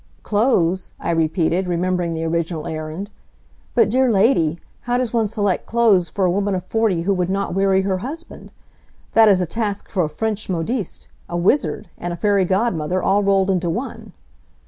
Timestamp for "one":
5.13-5.27, 13.69-14.13